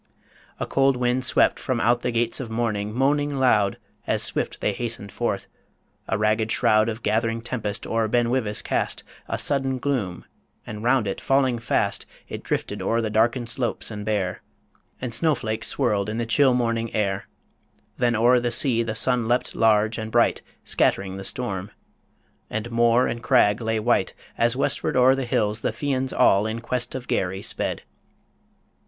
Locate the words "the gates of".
2.01-2.49